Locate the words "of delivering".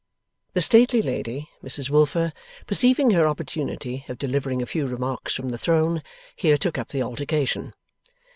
4.09-4.59